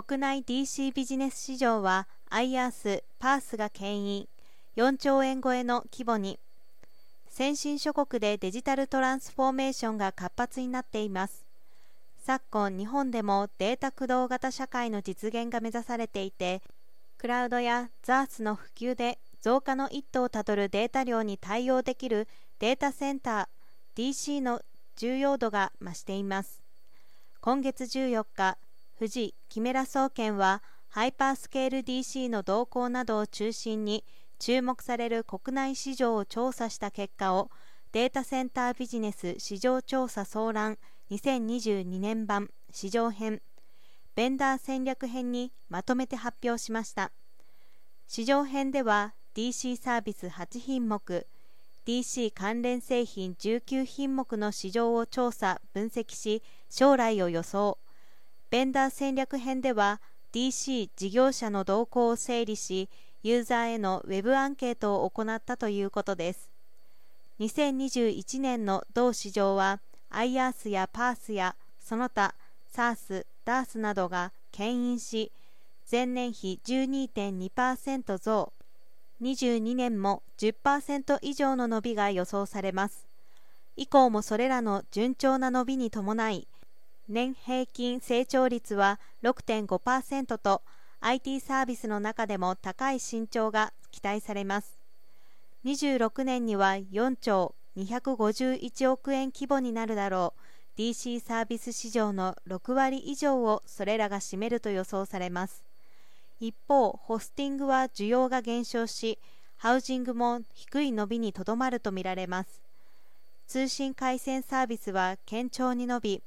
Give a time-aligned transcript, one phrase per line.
[0.00, 4.28] 国内 DC ビジネス市場は IARS、パースが牽引
[4.76, 6.38] 4兆円超えの規模に
[7.28, 11.44] 先進諸国でデジタルトランスフォーメーションが活発になっています。
[12.24, 16.62] 昨今日本でもデータ駆動型社会の実現が目指されていて
[17.18, 22.28] クラウドや ZARS の普及で増加の一途をたどるデータ量に対応できる
[22.60, 24.62] データセンター DC の
[24.94, 26.62] 重要度が増しています。
[27.40, 28.58] 今月14日
[28.98, 34.04] 富士キメラ総研はハイパースケール DC の動向などを中心に
[34.40, 37.48] 注目される国内市場を調査した結果を
[37.92, 40.78] データセンタービジネス市場調査総覧
[41.12, 43.40] 2022年版市場編
[44.16, 47.12] ベンダー戦略編にまとめて発表しました。
[48.08, 51.28] 市場編では DC サービス8品目
[51.86, 57.78] DC 関連製品19品目の市場を調査分析し将来を予想。
[58.50, 60.00] ベンダー戦略編では
[60.32, 62.88] DC 事業者の動向を整理し
[63.22, 66.50] ユーザーへのウェブアンケートを行ったということです。
[67.40, 72.34] 2021年の同市場は IARS や PARS やその他
[72.74, 75.32] SARS、DARS などが牽引し
[75.90, 78.52] 前年比12.2%増。
[79.20, 83.06] 22年も10%以上の伸びが予想されます。
[83.76, 86.48] 以降もそれらの順調な伸びに伴い
[87.08, 90.62] 年平均成長率は6.5%と
[91.00, 94.78] IT サービスの中でも高い伸長が期待されます。
[95.64, 100.34] 26年には4兆251億円規模になるだろ
[100.76, 100.80] う。
[100.80, 105.64] DC サービス市場の6割以上をそれらが占めると予想されます。
[106.40, 109.18] 一方ホスティングは需要が減少し
[109.56, 112.60] ハウジングも低い伸びにとどまるとみられます。
[113.48, 116.22] 通信回線サービスは堅調に伸び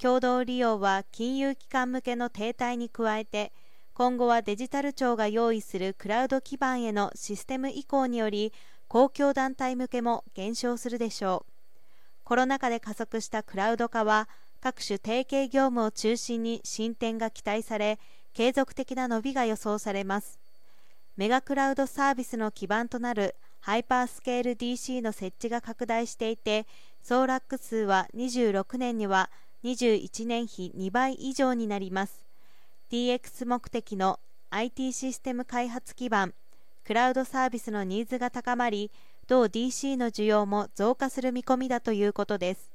[0.00, 3.52] 共同利用は金融機関向けの停滞に加えて
[3.92, 8.54] 今後はデジタル庁が用意するクラウド基盤へのシステム移行により
[8.88, 11.52] 公共団体向けも減少するでしょう。
[12.24, 14.28] コロナ禍で加速したクラウド化は
[14.62, 17.98] 各種提携業務を中心に進展が期待され
[18.32, 20.38] 継続的な伸びが予想されます。
[21.18, 26.66] メガクラウドサービスの基盤となるハイパースケール DC の設置が拡大していて
[27.02, 29.30] 総ラック数は26年には
[29.64, 32.24] 21年比2倍以上になります。
[32.90, 34.18] DX 目的の
[34.50, 36.34] IT システム開発基盤
[36.84, 38.90] クラウドサービスのニーズが高まり
[39.28, 42.72] 同 DC の需要も増加する見込みだということです。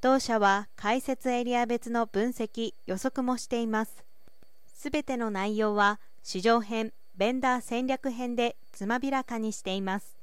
[0.00, 4.04] 同社は解説エリア別の分析予測もしています。
[4.72, 10.15] すべての内容は市場編ベンダー戦略編でつまびらかにしています。